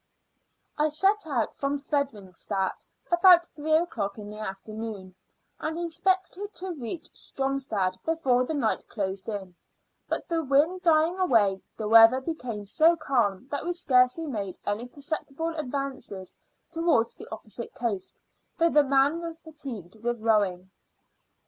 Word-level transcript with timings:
I 0.79 0.89
set 0.89 1.27
out 1.27 1.55
from 1.55 1.77
Fredericstadt 1.77 2.87
about 3.11 3.45
three 3.45 3.73
o'clock 3.73 4.17
in 4.17 4.31
the 4.31 4.39
afternoon, 4.39 5.13
and 5.59 5.77
expected 5.77 6.55
to 6.55 6.71
reach 6.73 7.11
Stromstad 7.13 7.97
before 8.03 8.43
the 8.43 8.55
night 8.55 8.87
closed 8.87 9.29
in; 9.29 9.53
but 10.09 10.27
the 10.27 10.43
wind 10.43 10.81
dying 10.81 11.19
away, 11.19 11.61
the 11.77 11.87
weather 11.87 12.19
became 12.19 12.65
so 12.65 12.95
calm 12.95 13.47
that 13.51 13.63
we 13.63 13.73
scarcely 13.73 14.25
made 14.25 14.57
any 14.65 14.87
perceptible 14.87 15.53
advances 15.55 16.35
towards 16.71 17.13
the 17.13 17.27
opposite 17.31 17.75
coast, 17.75 18.15
though 18.57 18.71
the 18.71 18.83
men 18.83 19.21
were 19.21 19.35
fatigued 19.35 19.97
with 19.97 20.19
rowing. 20.19 20.71